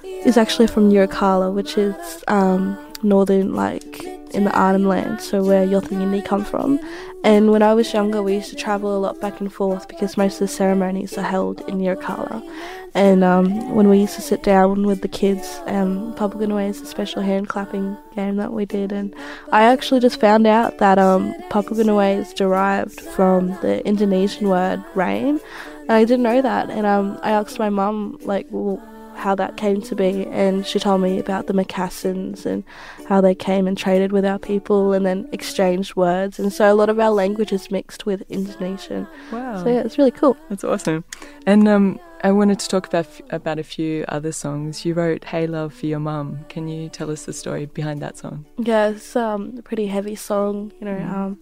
is 0.03 0.37
actually 0.37 0.67
from 0.67 0.91
Yirrkala, 0.91 1.51
which 1.51 1.75
is 1.75 2.23
um, 2.27 2.77
northern, 3.07 3.53
like 3.53 4.03
in 4.33 4.43
the 4.43 4.51
Arnhem 4.51 4.85
land, 4.85 5.21
so 5.21 5.43
where 5.43 5.65
Yothu 5.65 6.25
come 6.25 6.43
from. 6.43 6.79
And 7.23 7.51
when 7.51 7.63
I 7.63 7.73
was 7.73 7.93
younger, 7.93 8.21
we 8.21 8.35
used 8.35 8.51
to 8.51 8.55
travel 8.55 8.95
a 8.95 8.99
lot 8.99 9.19
back 9.19 9.41
and 9.41 9.51
forth 9.51 9.87
because 9.87 10.17
most 10.17 10.35
of 10.35 10.39
the 10.39 10.47
ceremonies 10.47 11.17
are 11.17 11.23
held 11.23 11.61
in 11.61 11.79
Yirrkala. 11.79 12.47
And 12.93 13.23
um, 13.23 13.75
when 13.75 13.89
we 13.89 13.99
used 13.99 14.15
to 14.15 14.21
sit 14.21 14.43
down 14.43 14.85
with 14.85 15.01
the 15.01 15.07
kids, 15.07 15.59
um, 15.65 16.13
Papa 16.15 16.37
Gunaway 16.37 16.69
is 16.69 16.81
a 16.81 16.85
special 16.85 17.21
hand 17.21 17.49
clapping 17.49 17.97
game 18.15 18.37
that 18.37 18.53
we 18.53 18.65
did. 18.65 18.91
And 18.91 19.13
I 19.51 19.63
actually 19.63 19.99
just 19.99 20.19
found 20.19 20.47
out 20.47 20.77
that 20.77 20.97
um, 20.97 21.33
Papa 21.49 21.75
Gunaway 21.75 22.15
is 22.17 22.33
derived 22.33 23.01
from 23.01 23.49
the 23.61 23.85
Indonesian 23.85 24.47
word 24.47 24.83
rain. 24.95 25.39
And 25.81 25.91
I 25.91 26.05
didn't 26.05 26.23
know 26.23 26.41
that. 26.41 26.69
And 26.69 26.85
um, 26.85 27.19
I 27.23 27.31
asked 27.31 27.59
my 27.59 27.69
mum, 27.69 28.19
like, 28.21 28.47
well, 28.51 28.81
how 29.17 29.35
that 29.35 29.57
came 29.57 29.81
to 29.81 29.95
be, 29.95 30.25
and 30.27 30.65
she 30.65 30.79
told 30.79 31.01
me 31.01 31.19
about 31.19 31.47
the 31.47 31.53
Macassans 31.53 32.45
and 32.45 32.63
how 33.07 33.21
they 33.21 33.35
came 33.35 33.67
and 33.67 33.77
traded 33.77 34.11
with 34.11 34.25
our 34.25 34.39
people 34.39 34.93
and 34.93 35.05
then 35.05 35.27
exchanged 35.31 35.95
words. 35.95 36.39
And 36.39 36.53
so 36.53 36.71
a 36.71 36.75
lot 36.75 36.89
of 36.89 36.99
our 36.99 37.11
language 37.11 37.51
is 37.51 37.71
mixed 37.71 38.05
with 38.05 38.23
Indonesian. 38.29 39.07
Wow. 39.31 39.63
So 39.63 39.69
yeah, 39.69 39.81
it's 39.81 39.97
really 39.97 40.11
cool. 40.11 40.37
That's 40.49 40.63
awesome. 40.63 41.03
And 41.45 41.67
um, 41.67 41.99
I 42.23 42.31
wanted 42.31 42.59
to 42.59 42.67
talk 42.67 42.87
about 42.87 43.07
about 43.29 43.59
a 43.59 43.63
few 43.63 44.03
other 44.07 44.31
songs. 44.31 44.85
You 44.85 44.93
wrote 44.93 45.23
"Hey 45.23 45.47
Love" 45.47 45.73
for 45.73 45.85
your 45.85 45.99
mum. 45.99 46.45
Can 46.49 46.67
you 46.67 46.89
tell 46.89 47.11
us 47.11 47.25
the 47.25 47.33
story 47.33 47.65
behind 47.65 48.01
that 48.01 48.17
song? 48.17 48.45
Yeah, 48.57 48.89
it's 48.89 49.15
um, 49.15 49.55
a 49.57 49.61
pretty 49.61 49.87
heavy 49.87 50.15
song, 50.15 50.71
you 50.79 50.85
know, 50.85 50.97
um, 50.97 51.39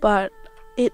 but 0.00 0.30
it 0.76 0.92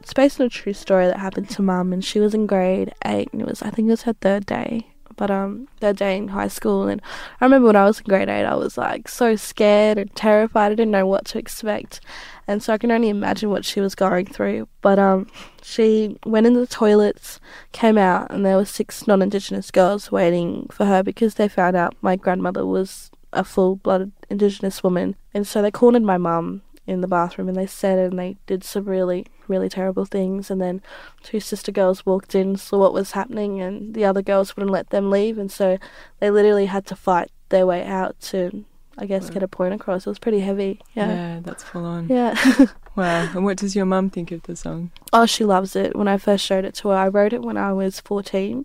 it's 0.00 0.12
based 0.12 0.40
on 0.40 0.46
a 0.46 0.50
true 0.50 0.72
story 0.72 1.06
that 1.06 1.18
happened 1.18 1.50
to 1.50 1.62
mum, 1.62 1.92
and 1.92 2.04
she 2.04 2.20
was 2.20 2.34
in 2.34 2.46
grade 2.46 2.94
eight, 3.04 3.28
and 3.32 3.40
it 3.42 3.48
was 3.48 3.62
I 3.62 3.70
think 3.70 3.88
it 3.88 3.92
was 3.92 4.02
her 4.02 4.12
third 4.12 4.46
day, 4.46 4.86
but 5.16 5.30
um, 5.30 5.68
third 5.80 5.96
day 5.96 6.16
in 6.16 6.28
high 6.28 6.48
school, 6.48 6.88
and 6.88 7.00
I 7.40 7.44
remember 7.44 7.66
when 7.66 7.76
I 7.76 7.84
was 7.84 7.98
in 7.98 8.04
grade 8.04 8.28
eight, 8.28 8.44
I 8.44 8.54
was 8.54 8.76
like 8.78 9.08
so 9.08 9.36
scared 9.36 9.98
and 9.98 10.14
terrified. 10.14 10.72
I 10.72 10.74
didn't 10.74 10.90
know 10.90 11.06
what 11.06 11.24
to 11.26 11.38
expect, 11.38 12.00
and 12.46 12.62
so 12.62 12.72
I 12.72 12.78
can 12.78 12.90
only 12.90 13.08
imagine 13.08 13.50
what 13.50 13.64
she 13.64 13.80
was 13.80 13.94
going 13.94 14.26
through. 14.26 14.68
But 14.82 14.98
um, 14.98 15.28
she 15.62 16.16
went 16.24 16.46
into 16.46 16.60
the 16.60 16.66
toilets, 16.66 17.40
came 17.72 17.98
out, 17.98 18.30
and 18.30 18.44
there 18.44 18.56
were 18.56 18.64
six 18.64 19.06
non-indigenous 19.06 19.70
girls 19.70 20.12
waiting 20.12 20.68
for 20.70 20.86
her 20.86 21.02
because 21.02 21.34
they 21.34 21.48
found 21.48 21.76
out 21.76 21.96
my 22.02 22.16
grandmother 22.16 22.66
was 22.66 23.10
a 23.32 23.44
full-blooded 23.44 24.12
indigenous 24.30 24.82
woman, 24.82 25.16
and 25.32 25.46
so 25.46 25.60
they 25.60 25.70
cornered 25.70 26.02
my 26.02 26.18
mum 26.18 26.62
in 26.86 27.00
the 27.00 27.08
bathroom 27.08 27.48
and 27.48 27.56
they 27.56 27.66
said 27.66 27.98
and 27.98 28.18
they 28.18 28.36
did 28.46 28.62
some 28.62 28.84
really 28.84 29.26
really 29.48 29.68
terrible 29.68 30.04
things 30.04 30.50
and 30.50 30.60
then 30.60 30.82
two 31.22 31.40
sister 31.40 31.72
girls 31.72 32.04
walked 32.04 32.34
in 32.34 32.56
saw 32.56 32.78
what 32.78 32.92
was 32.92 33.12
happening 33.12 33.60
and 33.60 33.94
the 33.94 34.04
other 34.04 34.22
girls 34.22 34.54
wouldn't 34.54 34.72
let 34.72 34.90
them 34.90 35.10
leave 35.10 35.38
and 35.38 35.50
so 35.50 35.78
they 36.20 36.30
literally 36.30 36.66
had 36.66 36.84
to 36.86 36.94
fight 36.96 37.30
their 37.48 37.66
way 37.66 37.84
out 37.84 38.18
to 38.20 38.64
i 38.98 39.06
guess 39.06 39.30
get 39.30 39.42
a 39.42 39.48
point 39.48 39.74
across. 39.74 40.06
It 40.06 40.10
was 40.10 40.18
pretty 40.20 40.40
heavy. 40.40 40.80
Yeah. 40.94 41.40
That's 41.42 41.64
full 41.64 41.84
on. 41.84 42.08
yeah. 42.08 42.36
Wow. 42.96 43.28
And 43.34 43.44
what 43.44 43.56
does 43.56 43.74
your 43.74 43.86
mum 43.86 44.08
think 44.08 44.30
of 44.30 44.44
the 44.44 44.54
song? 44.54 44.92
oh 45.12 45.26
she 45.26 45.44
loves 45.44 45.74
it. 45.74 45.96
When 45.96 46.06
i 46.06 46.16
first 46.16 46.44
showed 46.44 46.64
it 46.64 46.74
to 46.76 46.90
her 46.90 46.96
i 46.96 47.08
wrote 47.08 47.32
it 47.32 47.42
when 47.42 47.56
i 47.56 47.72
was 47.72 47.98
14 48.00 48.64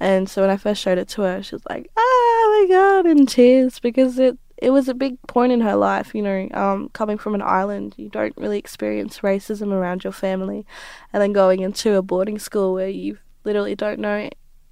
and 0.00 0.28
so 0.28 0.40
when 0.42 0.50
i 0.50 0.56
first 0.56 0.82
showed 0.82 0.98
it 0.98 1.08
to 1.10 1.22
her 1.22 1.40
she 1.42 1.54
was 1.54 1.62
like 1.70 1.88
ah, 1.96 2.00
oh 2.00 2.66
my 2.68 2.74
god 2.74 3.06
in 3.06 3.26
tears 3.26 3.78
because 3.78 4.18
it 4.18 4.36
it 4.64 4.70
was 4.70 4.88
a 4.88 4.94
big 4.94 5.20
point 5.28 5.52
in 5.52 5.60
her 5.60 5.76
life, 5.76 6.14
you 6.14 6.22
know, 6.22 6.48
um, 6.54 6.88
coming 6.94 7.18
from 7.18 7.34
an 7.34 7.42
island, 7.42 7.94
you 7.98 8.08
don't 8.08 8.34
really 8.38 8.58
experience 8.58 9.20
racism 9.20 9.72
around 9.72 10.04
your 10.04 10.12
family. 10.12 10.64
And 11.12 11.22
then 11.22 11.34
going 11.34 11.60
into 11.60 11.96
a 11.96 12.02
boarding 12.02 12.38
school 12.38 12.72
where 12.72 12.88
you 12.88 13.18
literally 13.44 13.74
don't 13.74 14.00
know 14.00 14.30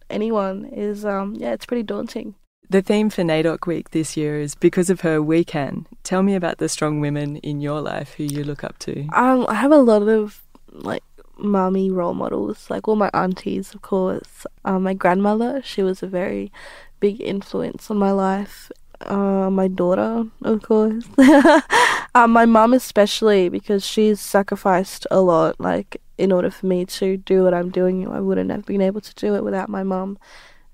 anyone 0.08 0.64
is, 0.64 1.04
um, 1.04 1.34
yeah, 1.34 1.52
it's 1.52 1.66
pretty 1.66 1.82
daunting. 1.82 2.34
The 2.70 2.80
theme 2.80 3.10
for 3.10 3.20
NAIDOC 3.20 3.66
Week 3.66 3.90
this 3.90 4.16
year 4.16 4.40
is 4.40 4.54
Because 4.54 4.88
of 4.88 5.02
Her 5.02 5.20
We 5.20 5.44
Can. 5.44 5.86
Tell 6.04 6.22
me 6.22 6.34
about 6.34 6.56
the 6.56 6.70
strong 6.70 7.00
women 7.00 7.36
in 7.36 7.60
your 7.60 7.82
life 7.82 8.14
who 8.14 8.24
you 8.24 8.44
look 8.44 8.64
up 8.64 8.78
to. 8.78 9.06
Um, 9.12 9.44
I 9.46 9.54
have 9.56 9.72
a 9.72 9.76
lot 9.76 10.08
of, 10.08 10.42
like, 10.70 11.04
mummy 11.36 11.90
role 11.90 12.14
models, 12.14 12.70
like 12.70 12.88
all 12.88 12.96
my 12.96 13.10
aunties, 13.12 13.74
of 13.74 13.82
course. 13.82 14.46
Um, 14.64 14.84
my 14.84 14.94
grandmother, 14.94 15.60
she 15.62 15.82
was 15.82 16.02
a 16.02 16.06
very 16.06 16.50
big 16.98 17.20
influence 17.20 17.90
on 17.90 17.98
my 17.98 18.12
life. 18.12 18.72
Uh, 19.06 19.50
my 19.50 19.68
daughter, 19.68 20.24
of 20.42 20.62
course. 20.62 21.04
uh, 21.18 22.26
my 22.26 22.46
mum, 22.46 22.72
especially, 22.72 23.48
because 23.48 23.86
she's 23.86 24.20
sacrificed 24.20 25.06
a 25.10 25.20
lot. 25.20 25.60
Like, 25.60 26.00
in 26.18 26.32
order 26.32 26.50
for 26.50 26.66
me 26.66 26.84
to 26.84 27.16
do 27.16 27.44
what 27.44 27.54
I'm 27.54 27.70
doing, 27.70 28.08
I 28.08 28.20
wouldn't 28.20 28.50
have 28.50 28.66
been 28.66 28.80
able 28.80 29.00
to 29.00 29.14
do 29.14 29.34
it 29.34 29.44
without 29.44 29.68
my 29.68 29.82
mum. 29.82 30.18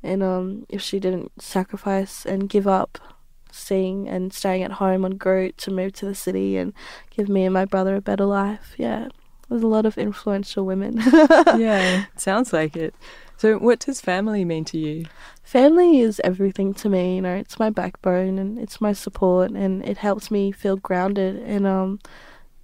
And 0.03 0.23
um, 0.23 0.67
if 0.69 0.81
she 0.83 1.01
didn't 1.01 1.43
sacrifice 1.43 2.25
and 2.25 2.49
give 2.49 2.67
up 2.67 2.99
seeing 3.51 4.09
and 4.09 4.33
staying 4.33 4.63
at 4.63 4.73
home 4.73 5.05
on 5.05 5.17
Groot 5.17 5.57
to 5.59 5.71
move 5.71 5.93
to 5.95 6.07
the 6.07 6.15
city 6.15 6.57
and 6.57 6.73
give 7.11 7.29
me 7.29 7.45
and 7.45 7.55
my 7.55 7.65
brother 7.65 7.97
a 7.97 8.01
better 8.01 8.25
life, 8.25 8.75
yeah, 8.77 9.09
there's 9.49 9.63
a 9.63 9.67
lot 9.67 9.87
of 9.87 9.99
influential 9.99 10.65
women. 10.65 11.01
yeah, 11.57 12.05
sounds 12.17 12.53
like 12.53 12.77
it. 12.77 12.95
So, 13.39 13.57
what 13.57 13.79
does 13.79 14.01
family 14.01 14.45
mean 14.45 14.65
to 14.65 14.79
you? 14.79 15.07
Family 15.45 16.01
is 16.01 16.21
everything 16.25 16.75
to 16.75 16.89
me. 16.89 17.15
You 17.15 17.23
know, 17.23 17.37
it's 17.37 17.57
my 17.57 17.71
backbone 17.71 18.37
and 18.37 18.59
it's 18.59 18.81
my 18.81 18.93
support, 18.93 19.53
and 19.53 19.85
it 19.85 19.99
helps 19.99 20.29
me 20.29 20.51
feel 20.51 20.77
grounded. 20.77 21.37
And 21.37 21.65
um, 21.65 22.01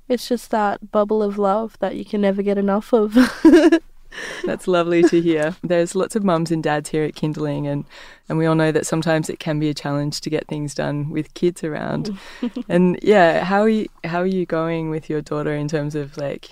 it's 0.08 0.28
just 0.28 0.50
that 0.50 0.90
bubble 0.90 1.22
of 1.22 1.38
love 1.38 1.78
that 1.78 1.94
you 1.94 2.04
can 2.04 2.20
never 2.20 2.42
get 2.42 2.58
enough 2.58 2.92
of. 2.92 3.16
That's 4.44 4.66
lovely 4.66 5.04
to 5.04 5.20
hear. 5.20 5.54
There's 5.62 5.94
lots 5.94 6.16
of 6.16 6.24
mums 6.24 6.50
and 6.50 6.62
dads 6.62 6.88
here 6.88 7.04
at 7.04 7.14
Kindling, 7.14 7.68
and, 7.68 7.84
and 8.28 8.36
we 8.36 8.46
all 8.46 8.56
know 8.56 8.72
that 8.72 8.84
sometimes 8.84 9.30
it 9.30 9.38
can 9.38 9.60
be 9.60 9.68
a 9.68 9.74
challenge 9.74 10.20
to 10.22 10.30
get 10.30 10.48
things 10.48 10.74
done 10.74 11.08
with 11.08 11.34
kids 11.34 11.62
around. 11.62 12.18
and 12.68 12.98
yeah, 13.00 13.44
how 13.44 13.60
are 13.60 13.68
you, 13.68 13.86
how 14.02 14.18
are 14.18 14.26
you 14.26 14.44
going 14.44 14.90
with 14.90 15.08
your 15.08 15.20
daughter 15.20 15.54
in 15.54 15.68
terms 15.68 15.94
of 15.94 16.16
like 16.16 16.50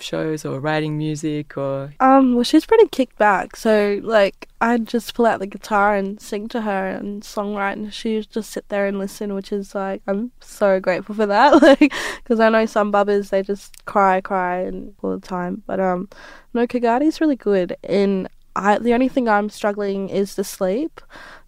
shows 0.00 0.44
or 0.44 0.58
writing 0.58 0.98
music 0.98 1.56
or 1.56 1.92
um 2.00 2.34
well 2.34 2.42
she's 2.42 2.66
pretty 2.66 2.86
kicked 2.88 3.16
back 3.16 3.54
so 3.54 4.00
like 4.02 4.48
i'd 4.60 4.86
just 4.86 5.14
pull 5.14 5.24
out 5.24 5.38
the 5.38 5.46
guitar 5.46 5.94
and 5.94 6.20
sing 6.20 6.48
to 6.48 6.62
her 6.62 6.88
and 6.88 7.22
songwrite 7.22 7.74
and 7.74 7.94
she 7.94 8.16
would 8.16 8.30
just 8.30 8.50
sit 8.50 8.68
there 8.68 8.86
and 8.86 8.98
listen 8.98 9.34
which 9.34 9.52
is 9.52 9.74
like 9.74 10.02
i'm 10.06 10.32
so 10.40 10.80
grateful 10.80 11.14
for 11.14 11.26
that 11.26 11.62
like 11.62 11.92
because 12.22 12.40
i 12.40 12.48
know 12.48 12.66
some 12.66 12.92
bubbers 12.92 13.30
they 13.30 13.42
just 13.42 13.84
cry 13.84 14.20
cry 14.20 14.58
and 14.58 14.94
all 15.02 15.16
the 15.16 15.26
time 15.26 15.62
but 15.66 15.78
um 15.78 16.08
no 16.54 16.66
kagati's 16.66 17.20
really 17.20 17.36
good 17.36 17.76
and 17.84 18.28
I, 18.58 18.78
the 18.78 18.92
only 18.94 19.08
thing 19.08 19.28
I'm 19.28 19.48
struggling 19.50 20.08
is 20.08 20.34
the 20.34 20.44
sleep. 20.44 21.00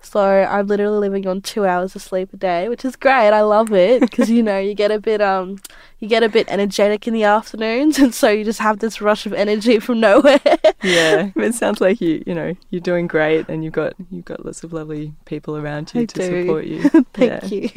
So 0.02 0.21
I'm 0.21 0.67
literally 0.67 0.99
living 0.99 1.26
on 1.26 1.43
two 1.43 1.67
hours 1.67 1.95
of 1.95 2.02
sleep 2.02 2.33
a 2.33 2.37
day, 2.37 2.69
which 2.69 2.85
is 2.85 2.97
great. 2.97 3.31
I 3.31 3.43
love 3.43 3.73
it 3.73 4.00
because 4.00 4.31
you 4.31 4.43
know 4.43 4.59
you 4.59 4.75
get 4.75 4.90
a 4.90 4.99
bit 4.99 5.21
um 5.21 5.61
you 5.99 6.09
get 6.09 6.23
a 6.23 6.29
bit 6.29 6.49
energetic 6.49 7.07
in 7.07 7.12
the 7.12 7.25
afternoons, 7.25 7.99
and 7.99 8.14
so 8.14 8.31
you 8.31 8.45
just 8.45 8.61
have 8.61 8.79
this 8.79 9.00
rush 9.02 9.26
of 9.26 9.35
energy 9.35 9.79
from 9.79 10.00
nowhere. 10.00 10.40
yeah, 10.83 11.31
it 11.37 11.55
sounds 11.55 11.81
like 11.81 12.00
you 12.00 12.23
you 12.26 12.35
know 12.35 12.55
you're 12.71 12.81
doing 12.81 13.07
great, 13.07 13.47
and 13.49 13.62
you've 13.62 13.75
got 13.75 13.93
you've 14.11 14.25
got 14.25 14.45
lots 14.45 14.64
of 14.64 14.73
lovely 14.73 15.12
people 15.26 15.57
around 15.57 15.93
you 15.95 16.02
I 16.02 16.05
to 16.07 16.14
do. 16.21 16.43
support 16.43 16.64
you. 16.64 16.88
Thank 17.12 17.52
you. 17.52 17.69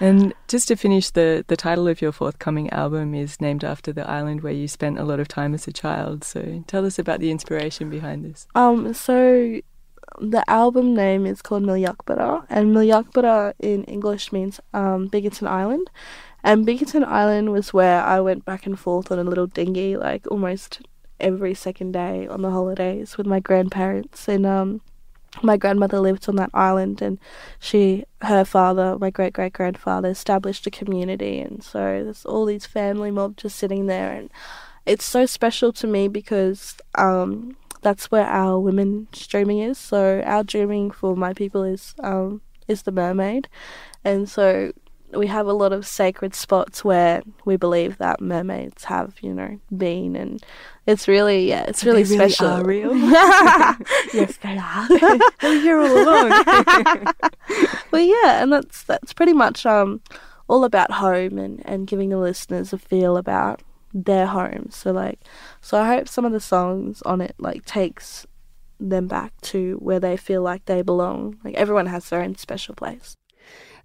And 0.00 0.32
just 0.46 0.68
to 0.68 0.76
finish, 0.76 1.10
the, 1.10 1.44
the 1.48 1.56
title 1.56 1.88
of 1.88 2.00
your 2.00 2.12
forthcoming 2.12 2.70
album 2.70 3.14
is 3.14 3.40
named 3.40 3.64
after 3.64 3.92
the 3.92 4.08
island 4.08 4.42
where 4.42 4.52
you 4.52 4.68
spent 4.68 4.98
a 4.98 5.04
lot 5.04 5.20
of 5.20 5.28
time 5.28 5.54
as 5.54 5.66
a 5.66 5.72
child. 5.72 6.24
So 6.24 6.62
tell 6.66 6.86
us 6.86 6.98
about 6.98 7.20
the 7.20 7.30
inspiration 7.30 7.90
behind 7.90 8.24
this. 8.24 8.46
Um, 8.54 8.94
so 8.94 9.60
the 10.20 10.48
album 10.48 10.94
name 10.94 11.26
is 11.26 11.42
called 11.42 11.64
Milyakburra, 11.64 12.46
and 12.48 12.74
Milyakburra 12.74 13.54
in 13.58 13.84
English 13.84 14.32
means 14.32 14.60
um, 14.72 15.08
Bickerton 15.08 15.48
Island. 15.48 15.90
And 16.44 16.66
Bickerton 16.66 17.04
Island 17.04 17.50
was 17.50 17.74
where 17.74 18.02
I 18.02 18.20
went 18.20 18.44
back 18.44 18.66
and 18.66 18.78
forth 18.78 19.10
on 19.10 19.18
a 19.18 19.24
little 19.24 19.46
dinghy, 19.48 19.96
like 19.96 20.26
almost 20.30 20.80
every 21.18 21.54
second 21.54 21.92
day 21.92 22.28
on 22.28 22.42
the 22.42 22.50
holidays 22.50 23.18
with 23.18 23.26
my 23.26 23.40
grandparents. 23.40 24.28
And 24.28 24.46
um, 24.46 24.80
my 25.42 25.56
grandmother 25.56 26.00
lived 26.00 26.28
on 26.28 26.36
that 26.36 26.50
island, 26.54 27.02
and 27.02 27.18
she, 27.58 28.04
her 28.22 28.44
father, 28.44 28.98
my 28.98 29.10
great 29.10 29.32
great 29.32 29.52
grandfather, 29.52 30.08
established 30.08 30.66
a 30.66 30.70
community. 30.70 31.40
And 31.40 31.62
so 31.62 31.78
there's 31.78 32.24
all 32.24 32.44
these 32.44 32.66
family 32.66 33.10
mob 33.10 33.36
just 33.36 33.56
sitting 33.56 33.86
there, 33.86 34.12
and 34.12 34.30
it's 34.86 35.04
so 35.04 35.26
special 35.26 35.72
to 35.74 35.86
me 35.86 36.08
because 36.08 36.76
um, 36.94 37.56
that's 37.82 38.10
where 38.10 38.26
our 38.26 38.58
women's 38.58 39.26
dreaming 39.26 39.60
is. 39.60 39.78
So 39.78 40.22
our 40.24 40.42
dreaming 40.44 40.90
for 40.90 41.16
my 41.16 41.32
people 41.34 41.62
is 41.62 41.94
um, 42.02 42.40
is 42.66 42.82
the 42.82 42.92
mermaid, 42.92 43.48
and 44.04 44.28
so 44.28 44.72
we 45.12 45.26
have 45.26 45.46
a 45.46 45.52
lot 45.52 45.72
of 45.72 45.86
sacred 45.86 46.34
spots 46.34 46.84
where 46.84 47.22
we 47.44 47.56
believe 47.56 47.98
that 47.98 48.20
mermaids 48.20 48.84
have, 48.84 49.14
you 49.20 49.32
know, 49.32 49.58
been, 49.76 50.16
and 50.16 50.42
it's 50.86 51.08
really 51.08 51.48
yeah, 51.48 51.62
it's 51.62 51.84
really, 51.84 52.02
they 52.02 52.16
really 52.16 52.30
special. 52.30 52.48
are 52.48 52.64
real? 52.64 52.96
yes, 54.12 54.36
they 54.42 54.58
are. 54.58 54.86
We're 55.42 55.60
here 55.60 55.80
all 55.80 56.02
along. 56.02 56.30
well, 57.90 58.02
yeah, 58.02 58.42
and 58.42 58.52
that's 58.52 58.82
that's 58.84 59.12
pretty 59.12 59.32
much 59.32 59.64
um 59.64 60.00
all 60.48 60.64
about 60.64 60.90
home 60.92 61.38
and 61.38 61.62
and 61.64 61.86
giving 61.86 62.10
the 62.10 62.18
listeners 62.18 62.72
a 62.72 62.78
feel 62.78 63.16
about 63.16 63.62
their 63.94 64.26
home. 64.26 64.68
So 64.70 64.92
like, 64.92 65.20
so 65.60 65.80
I 65.80 65.88
hope 65.88 66.08
some 66.08 66.24
of 66.24 66.32
the 66.32 66.40
songs 66.40 67.02
on 67.02 67.20
it 67.20 67.34
like 67.38 67.64
takes 67.64 68.26
them 68.80 69.08
back 69.08 69.32
to 69.40 69.76
where 69.80 70.00
they 70.00 70.16
feel 70.16 70.42
like 70.42 70.66
they 70.66 70.82
belong. 70.82 71.38
Like 71.44 71.54
everyone 71.54 71.86
has 71.86 72.08
their 72.08 72.22
own 72.22 72.36
special 72.36 72.74
place. 72.74 73.14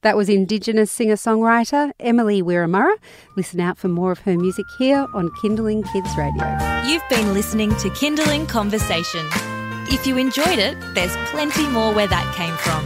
That 0.03 0.17
was 0.17 0.27
Indigenous 0.27 0.91
singer 0.91 1.15
songwriter 1.15 1.91
Emily 1.99 2.43
Wurramara. 2.43 2.95
Listen 3.37 3.61
out 3.61 3.77
for 3.77 3.87
more 3.87 4.11
of 4.11 4.19
her 4.19 4.37
music 4.37 4.65
here 4.77 5.07
on 5.13 5.31
Kindling 5.41 5.83
Kids 5.83 6.09
Radio. 6.17 6.45
You've 6.85 7.07
been 7.09 7.33
listening 7.33 7.73
to 7.77 7.89
Kindling 7.91 8.45
Conversation. 8.45 9.25
If 9.87 10.05
you 10.05 10.17
enjoyed 10.17 10.59
it, 10.59 10.77
there's 10.93 11.15
plenty 11.27 11.65
more 11.69 11.93
where 11.93 12.07
that 12.07 12.35
came 12.35 12.55
from. 12.57 12.83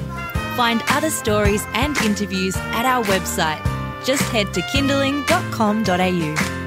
Find 0.55 0.83
other 0.89 1.09
stories 1.09 1.63
and 1.73 1.97
interviews 1.97 2.55
at 2.55 2.85
our 2.85 3.03
website. 3.05 3.63
Just 4.05 4.21
head 4.23 4.53
to 4.53 4.61
kindling.com.au. 4.71 6.66